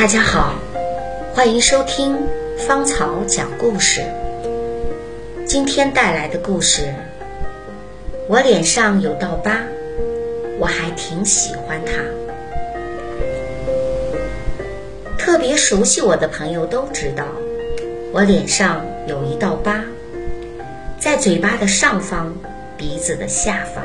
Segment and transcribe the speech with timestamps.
[0.00, 0.54] 大家好，
[1.34, 2.16] 欢迎收听
[2.56, 4.00] 芳草讲故事。
[5.46, 6.94] 今天带来的故事，
[8.26, 9.58] 我脸上有道疤，
[10.58, 12.02] 我还挺喜欢它。
[15.18, 17.26] 特别熟悉我的朋友都知道，
[18.10, 19.84] 我脸上有一道疤，
[20.98, 22.34] 在嘴巴的上方，
[22.78, 23.84] 鼻子的下方。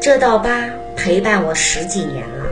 [0.00, 2.45] 这道疤陪伴我十几年了。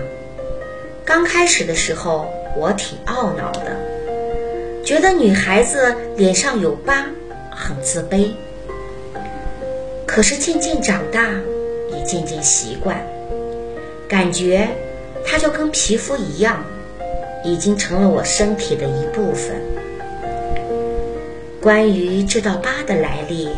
[1.07, 3.77] 刚开始的时候，我挺懊恼的，
[4.83, 7.06] 觉得女孩子脸上有疤
[7.51, 8.30] 很自卑。
[10.06, 11.29] 可是渐渐长大，
[11.91, 12.96] 也渐渐习惯，
[14.09, 14.66] 感觉
[15.27, 16.65] 它就跟皮肤一样，
[17.45, 19.60] 已经成了我身体的一部分。
[21.60, 23.51] 关于这道疤的来历，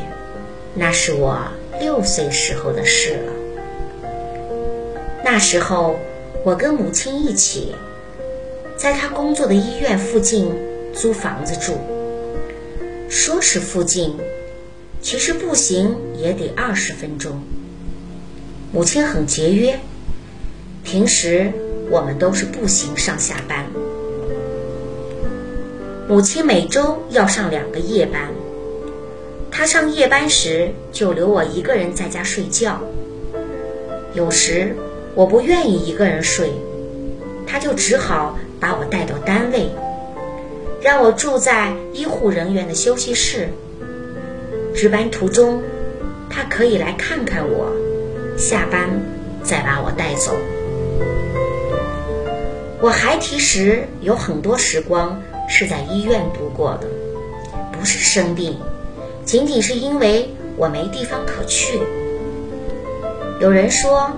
[0.75, 1.39] 那是我
[1.79, 3.33] 六岁时候的事了。
[5.25, 5.97] 那时候，
[6.47, 7.75] 我跟母亲一起，
[8.77, 10.49] 在她工作的医院附近
[10.95, 11.77] 租房子住。
[13.09, 14.17] 说是附近，
[15.03, 17.43] 其实步行也得二十分钟。
[18.73, 19.81] 母亲很节约，
[20.85, 21.53] 平时
[21.91, 23.67] 我们都是步行上下班。
[26.07, 28.31] 母亲每周要上两个夜班，
[29.51, 32.81] 她上夜班时就留我一个人在家睡觉。
[34.15, 34.77] 有时。
[35.17, 36.53] 我不愿意一个人睡，
[37.47, 39.71] 他就只好把我带到单位，
[40.83, 43.49] 让我住在医护人员的休息室。
[44.75, 45.63] 值班途中，
[46.29, 47.73] 他可以来看看我，
[48.37, 48.91] 下班
[49.43, 50.33] 再把我带走。
[52.83, 56.87] 我孩提时有很多时光是在医院度过的，
[57.73, 58.59] 不是生病，
[59.25, 60.29] 仅仅是因为
[60.59, 61.81] 我没地方可去。
[63.41, 64.13] 有人说。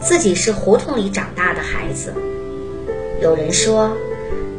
[0.00, 2.12] 自己是胡同里长大的孩子，
[3.22, 3.96] 有人说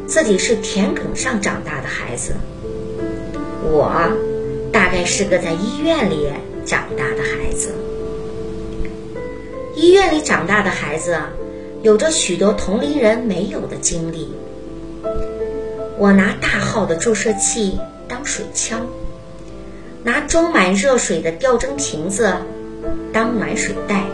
[0.06, 2.32] 自己是田埂上长大的孩子，
[3.64, 3.92] 我
[4.72, 6.28] 大概是个在医院里
[6.64, 7.72] 长大的孩子。
[9.74, 11.18] 医院里长大的孩子，
[11.82, 14.32] 有着许多同龄人没有的经历。
[15.98, 18.86] 我拿大号的注射器当水枪，
[20.04, 22.32] 拿装满热水的吊针瓶子
[23.12, 24.04] 当暖水袋。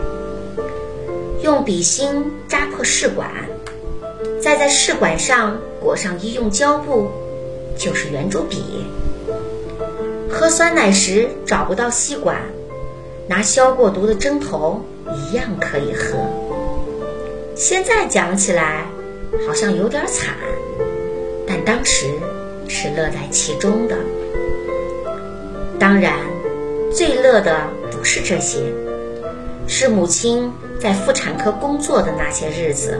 [1.41, 3.29] 用笔芯扎破试管，
[4.41, 7.09] 再在试管上裹上医用胶布，
[7.77, 8.85] 就是圆珠笔。
[10.29, 12.41] 喝酸奶时找不到吸管，
[13.27, 14.83] 拿消过毒的针头
[15.15, 16.17] 一样可以喝。
[17.55, 18.85] 现在讲起来
[19.47, 20.35] 好像有点惨，
[21.47, 22.07] 但当时
[22.67, 23.95] 是乐在其中的。
[25.79, 26.13] 当然，
[26.93, 27.61] 最乐的
[27.91, 28.59] 不是这些，
[29.67, 30.51] 是母亲。
[30.79, 32.97] 在妇产科工作的那些日子，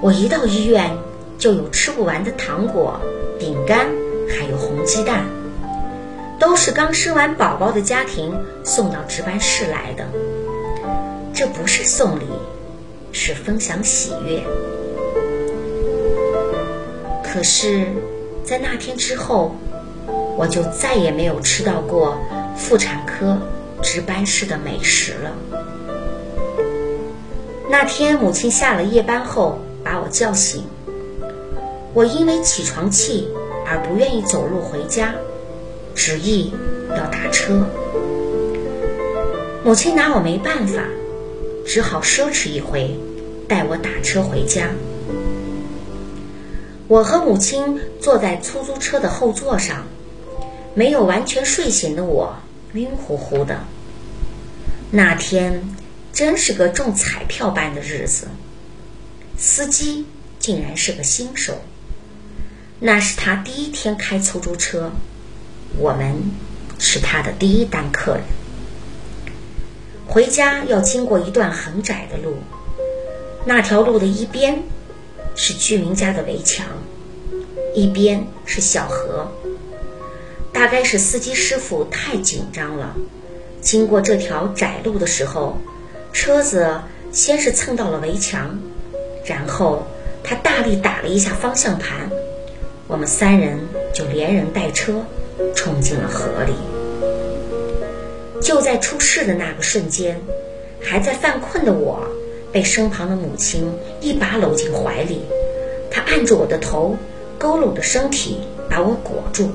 [0.00, 0.90] 我一到医院
[1.38, 3.00] 就有吃不完的糖果、
[3.38, 3.86] 饼干，
[4.28, 5.24] 还有红鸡蛋，
[6.40, 10.04] 都是刚生完宝宝的家庭送到值班室来的。
[11.32, 12.24] 这不是送礼，
[13.12, 14.42] 是分享喜悦。
[17.22, 17.86] 可是，
[18.42, 19.54] 在那天之后，
[20.36, 22.18] 我就再也没有吃到过
[22.56, 23.38] 妇产科
[23.82, 25.30] 值班室的美食了。
[27.68, 30.62] 那天，母亲下了夜班后把我叫醒。
[31.94, 33.26] 我因为起床气
[33.66, 35.14] 而不愿意走路回家，
[35.94, 36.52] 执意
[36.90, 37.66] 要打车。
[39.64, 40.84] 母亲拿我没办法，
[41.66, 42.96] 只好奢侈一回，
[43.48, 44.68] 带我打车回家。
[46.86, 49.86] 我和母亲坐在出租车的后座上，
[50.74, 52.36] 没有完全睡醒的我
[52.74, 53.58] 晕乎乎的。
[54.92, 55.68] 那天。
[56.16, 58.28] 真是个中彩票般的日子。
[59.36, 60.06] 司机
[60.38, 61.60] 竟然是个新手，
[62.80, 64.92] 那是他第一天开出租车，
[65.76, 66.14] 我们
[66.78, 68.22] 是他的第一单客人。
[70.06, 72.38] 回家要经过一段很窄的路，
[73.44, 74.62] 那条路的一边
[75.34, 76.66] 是居民家的围墙，
[77.74, 79.30] 一边是小河。
[80.50, 82.96] 大概是司机师傅太紧张了，
[83.60, 85.58] 经过这条窄路的时候。
[86.16, 86.66] 车子
[87.12, 88.58] 先是蹭到了围墙，
[89.26, 89.82] 然后
[90.24, 92.10] 他大力打了一下方向盘，
[92.88, 93.58] 我们三人
[93.92, 95.04] 就连人带车
[95.54, 96.54] 冲进了河里。
[98.40, 100.18] 就在出事的那个瞬间，
[100.80, 102.02] 还在犯困的我
[102.50, 103.70] 被身旁的母亲
[104.00, 105.20] 一把搂进怀里，
[105.90, 106.96] 她按住我的头，
[107.38, 108.40] 佝偻的身体
[108.70, 109.50] 把我裹住，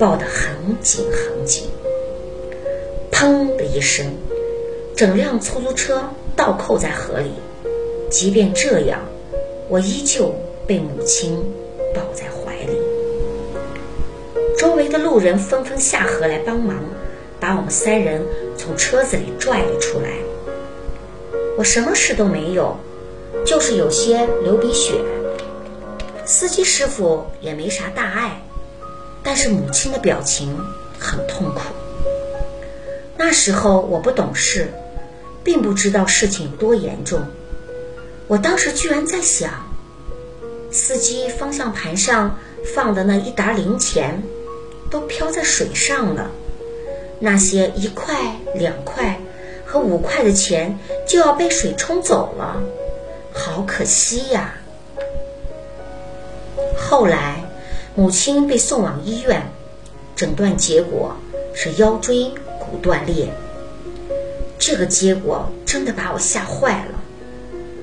[0.00, 0.52] 抱得很
[0.82, 1.62] 紧很紧。
[3.12, 4.12] 砰的一声。
[5.02, 6.00] 整辆出租车
[6.36, 7.32] 倒扣在河里，
[8.08, 9.00] 即便这样，
[9.68, 10.32] 我依旧
[10.64, 11.42] 被母亲
[11.92, 12.78] 抱在怀里。
[14.56, 16.76] 周围的路人纷纷下河来帮忙，
[17.40, 18.24] 把我们三人
[18.56, 20.10] 从车子里拽了出来。
[21.58, 22.76] 我什么事都没有，
[23.44, 24.92] 就是有些流鼻血。
[26.24, 28.40] 司机师傅也没啥大碍，
[29.20, 30.56] 但是母亲的表情
[30.96, 31.62] 很痛苦。
[33.16, 34.68] 那时候我不懂事，
[35.44, 37.20] 并不知道事情有多严重。
[38.28, 39.50] 我当时居然在想，
[40.70, 42.38] 司机方向盘上
[42.74, 44.22] 放的那一沓零钱，
[44.90, 46.30] 都飘在水上了。
[47.18, 48.14] 那些一块、
[48.54, 49.20] 两块
[49.64, 52.62] 和五块的钱就要被水冲走了，
[53.32, 54.54] 好可惜呀！
[56.76, 57.44] 后来，
[57.94, 59.42] 母亲被送往医院，
[60.16, 61.16] 诊断结果
[61.54, 63.28] 是腰椎骨断裂。
[64.64, 67.00] 这个结果真的把我吓坏了。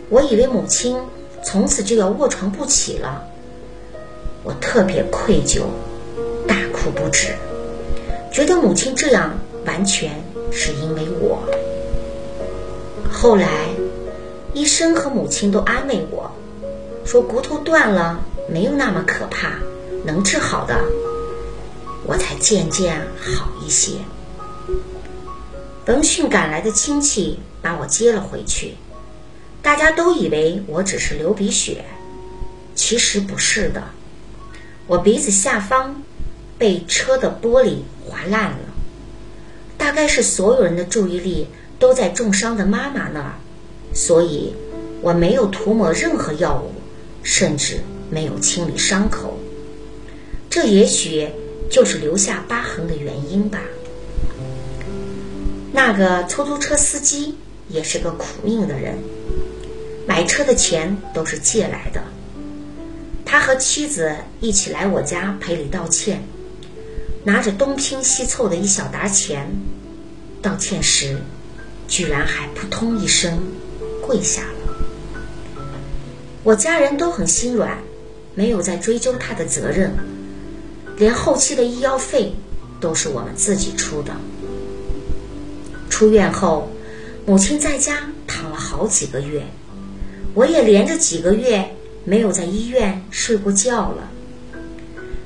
[0.07, 0.97] 我以为母亲
[1.43, 3.21] 从此就要卧床不起了，
[4.43, 5.63] 我特别愧疚，
[6.47, 7.35] 大哭不止，
[8.31, 10.23] 觉得母亲这样完全
[10.53, 11.43] 是因为我。
[13.11, 13.49] 后来，
[14.53, 16.31] 医生和母亲都安慰我，
[17.03, 19.51] 说骨头断了没有那么可怕，
[20.05, 20.79] 能治好的。
[22.05, 23.97] 我才渐渐好一些。
[25.89, 28.75] 闻讯赶来的亲戚把我接了回去。
[29.59, 31.83] 大家都以为我只是流鼻血，
[32.75, 33.81] 其实不是的。
[34.85, 36.03] 我鼻子下方
[36.59, 38.59] 被车的玻璃划烂了。
[39.79, 41.47] 大概是所有人的注意力
[41.79, 43.33] 都在重伤的妈妈那儿，
[43.91, 44.53] 所以
[45.01, 46.71] 我没有涂抹任何药物，
[47.23, 47.79] 甚至
[48.11, 49.39] 没有清理伤口。
[50.51, 51.27] 这也许
[51.67, 53.59] 就是留下疤痕的原因吧。
[55.71, 57.35] 那个出租车司机
[57.67, 58.97] 也是个苦命的人。
[60.07, 62.03] 买车的钱都是借来的。
[63.23, 66.23] 他和妻子一起来我家赔礼道歉，
[67.23, 69.47] 拿着东拼西凑的一小沓钱，
[70.41, 71.21] 道歉时，
[71.87, 73.39] 居然还扑通一声
[74.01, 74.75] 跪下了。
[76.43, 77.77] 我家人都很心软，
[78.33, 79.93] 没有再追究他的责任，
[80.97, 82.33] 连后期的医药费
[82.79, 84.11] 都是我们自己出的。
[85.99, 86.71] 出院后，
[87.25, 89.43] 母亲在家躺了好几个月。
[90.33, 91.75] 我也连着几个月
[92.05, 94.09] 没有在医院睡过觉了。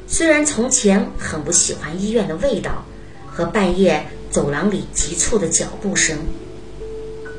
[0.08, 2.84] 虽然从前很不喜欢医院的味道
[3.28, 6.18] 和半夜走廊里急促的脚步声，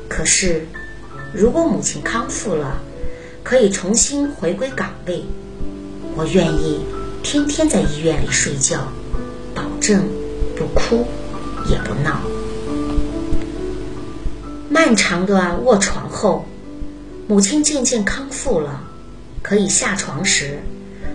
[0.07, 0.65] 可是
[1.33, 2.79] 如果母亲康复了，
[3.43, 5.21] 可以重新回归岗位，
[6.15, 6.85] 我愿意
[7.21, 8.87] 天天在医院里睡觉，
[9.53, 10.07] 保证
[10.55, 11.05] 不哭
[11.69, 12.21] 也不闹。
[14.75, 16.43] 漫长的卧床后。
[17.27, 18.83] 母亲渐渐康复了，
[19.41, 20.59] 可以下床时，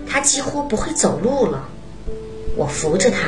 [0.07, 1.69] 她几乎不会走路了。
[2.57, 3.19] 我扶着她，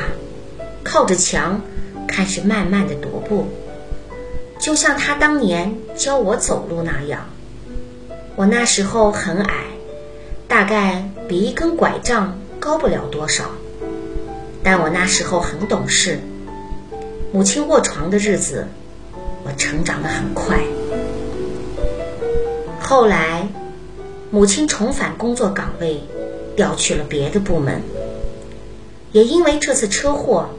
[0.83, 1.61] 靠着墙，
[2.07, 3.47] 开始慢慢的踱步，
[4.57, 7.29] 就像她当年教我走路那样。
[8.35, 9.65] 我那时候很矮，
[10.47, 13.51] 大概比一根拐杖高不了多少，
[14.63, 16.19] 但我那时候很懂事。
[17.31, 18.67] 母亲卧床的日子，
[19.45, 20.59] 我成长得很快。
[22.81, 23.47] 后来，
[24.31, 26.01] 母亲重返工作岗位，
[26.55, 27.81] 调去了别的部门。
[29.11, 30.49] 也因为这次车祸，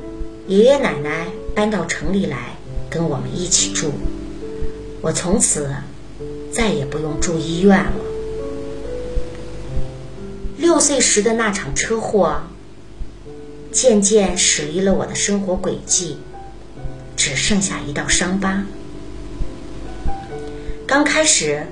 [0.46, 2.56] 爷爷奶奶搬到城里来
[2.88, 3.92] 跟我们一起住。
[5.00, 5.68] 我从此
[6.52, 7.92] 再也不用住医院了。
[10.56, 12.42] 六岁时的那场车祸，
[13.70, 16.16] 渐渐驶离了我的生活轨迹，
[17.16, 18.64] 只剩下一道伤疤。
[20.86, 21.66] 刚开始。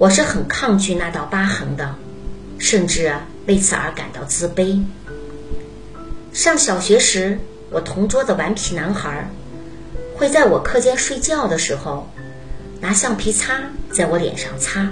[0.00, 1.96] 我是很抗拒那道疤痕的，
[2.56, 3.12] 甚至
[3.48, 4.84] 为此而感到自卑。
[6.32, 7.40] 上小学时，
[7.70, 9.28] 我同桌的顽皮男孩
[10.14, 12.08] 会在我课间睡觉的时候
[12.80, 14.88] 拿橡皮擦在我脸上擦，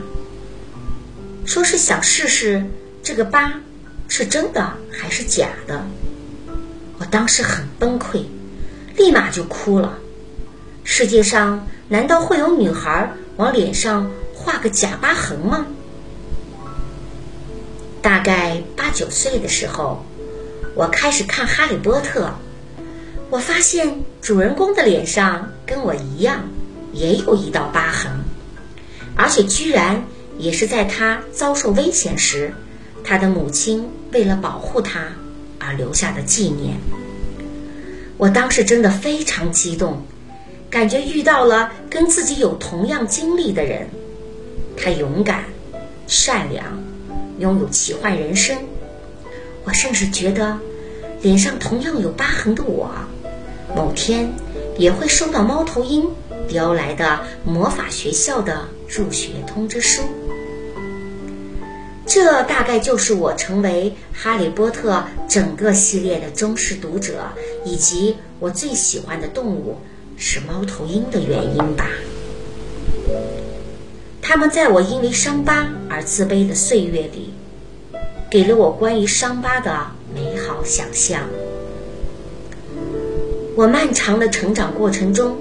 [1.44, 2.64] 说是想试试
[3.00, 3.60] 这个疤
[4.08, 5.86] 是真的还是假的。
[6.98, 8.24] 我当时很崩溃，
[8.96, 9.98] 立马就哭了。
[10.84, 14.10] 世界上难道会有女孩往脸上？
[14.38, 15.66] 画个假疤痕吗？
[18.00, 20.04] 大概八九岁的时候，
[20.76, 22.26] 我开始看《哈利波特》，
[23.28, 26.44] 我发现主人公的脸上跟我一样，
[26.92, 28.12] 也有一道疤痕，
[29.16, 30.04] 而且居然
[30.38, 32.54] 也是在他遭受危险时，
[33.02, 35.08] 他的母亲为了保护他
[35.58, 36.76] 而留下的纪念。
[38.18, 40.02] 我当时真的非常激动，
[40.70, 43.88] 感觉遇到了跟自己有同样经历的人。
[44.76, 45.44] 他勇敢、
[46.06, 46.82] 善良、
[47.38, 48.56] 拥有奇幻人生。
[49.64, 50.58] 我甚至觉得，
[51.22, 52.90] 脸上同样有疤痕的我，
[53.74, 54.32] 某天
[54.78, 56.08] 也会收到猫头鹰
[56.48, 60.02] 叼来的魔法学校的入学通知书。
[62.16, 64.94] 这大概就是我成为《哈利波特》
[65.28, 67.28] 整个系列的忠实读者，
[67.62, 69.76] 以及我最喜欢的动物
[70.16, 71.90] 是猫头鹰的原因吧。
[74.22, 77.34] 他们在我因为伤疤而自卑的岁月里，
[78.30, 81.20] 给了我关于伤疤的美好想象。
[83.56, 85.36] 我漫长的成长过程中，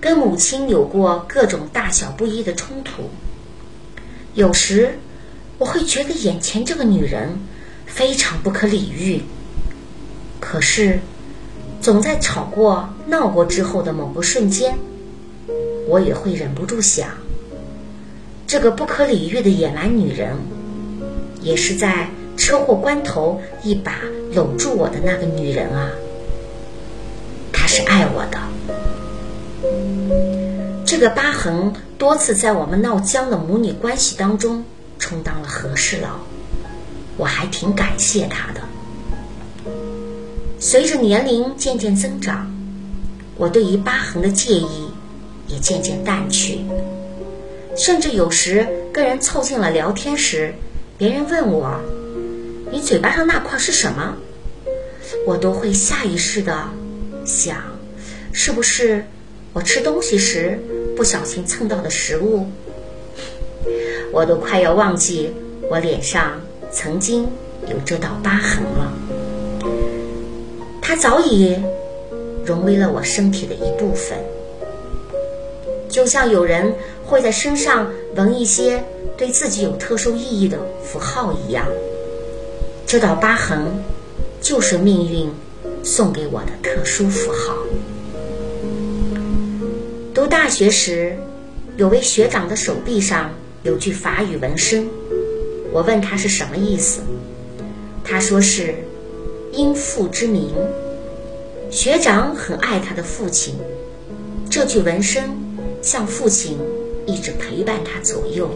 [0.00, 3.04] 跟母亲有过各种大小不一的冲突，
[4.34, 4.98] 有时。
[5.60, 7.38] 我会觉得眼前这个女人
[7.84, 9.20] 非常不可理喻，
[10.40, 10.98] 可是
[11.82, 14.78] 总在吵过、闹过之后的某个瞬间，
[15.86, 17.10] 我也会忍不住想：
[18.46, 20.34] 这个不可理喻的野蛮女人，
[21.42, 23.98] 也是在车祸关头一把
[24.32, 25.90] 搂住我的那个女人啊！
[27.52, 28.40] 她是爱我的。
[30.86, 34.64] 这个疤痕多次在我们闹僵的母女关系当中。
[35.10, 36.20] 充当了和事佬，
[37.16, 38.60] 我还挺感谢他的。
[40.60, 42.48] 随着年龄渐渐增长，
[43.34, 44.88] 我对于疤痕的介意
[45.48, 46.60] 也渐渐淡去，
[47.76, 50.54] 甚至有时跟人凑近了聊天时，
[50.96, 51.80] 别人问我
[52.70, 54.14] ：“你嘴巴上那块是什么？”
[55.26, 56.68] 我都会下意识的
[57.26, 57.56] 想，
[58.32, 59.04] 是不是
[59.52, 60.56] 我吃东西时
[60.96, 62.46] 不小心蹭到的食物。
[64.12, 65.32] 我都快要忘记
[65.70, 66.40] 我脸上
[66.72, 67.28] 曾经
[67.68, 68.92] 有这道疤痕了，
[70.82, 71.56] 它早已
[72.44, 74.18] 融为了我身体的一部分，
[75.88, 76.74] 就像有人
[77.04, 78.82] 会在身上纹一些
[79.16, 81.66] 对自己有特殊意义的符号一样。
[82.86, 83.60] 这道疤痕
[84.40, 85.30] 就是命运
[85.84, 87.54] 送给我的特殊符号。
[90.12, 91.16] 读大学时，
[91.76, 93.30] 有位学长的手臂上。
[93.62, 94.88] 有句法语纹身，
[95.70, 97.02] 我问他是什么意思，
[98.02, 98.74] 他说是
[99.52, 100.50] 因父之名。
[101.70, 103.54] 学长很爱他的父亲，
[104.48, 105.30] 这句纹身
[105.82, 106.56] 像父亲
[107.04, 108.50] 一直陪伴他左右。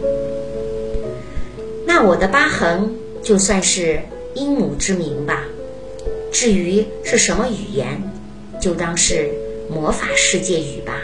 [1.85, 3.99] 那我的疤痕就算是
[4.33, 5.45] 因母之名吧。
[6.31, 8.01] 至于是什么语言，
[8.59, 9.29] 就当是
[9.69, 10.99] 魔法世界语吧。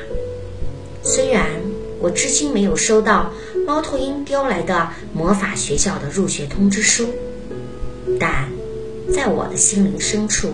[1.03, 1.46] 虽然
[2.00, 3.31] 我至今没有收到。
[3.71, 7.07] 猫头鹰叼来的魔法学校的入学通知书，
[8.19, 8.49] 但
[9.09, 10.49] 在我的心灵深处，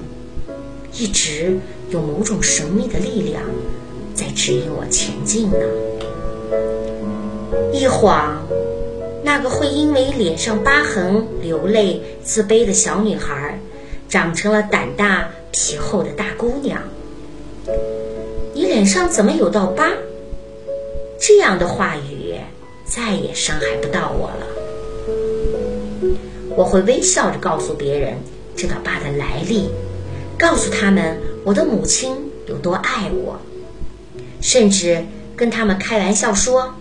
[0.93, 1.57] 一直
[1.89, 3.41] 有某种神秘的力量
[4.13, 5.57] 在指引我前进呢。
[7.73, 8.37] 一晃，
[9.23, 13.59] 那个会因为脸上疤痕流泪、自卑的小女孩，
[14.07, 16.83] 长成了胆大皮厚的大姑娘。
[18.53, 19.91] 你脸上怎么有道疤？
[21.19, 22.16] 这样的话语。
[22.87, 24.47] 再也伤害不到我了。
[26.55, 28.17] 我会微笑着告诉别人
[28.55, 29.69] 这道疤的来历，
[30.39, 32.15] 告诉他们我的母亲
[32.47, 33.39] 有多爱我，
[34.41, 36.73] 甚至跟他们开玩笑说，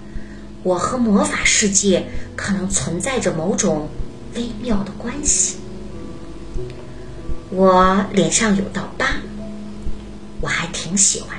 [0.62, 3.88] 我和魔法世界可能存在着某种
[4.34, 5.56] 微妙的关系。
[7.50, 9.06] 我脸上有道疤，
[10.40, 11.36] 我还挺喜欢。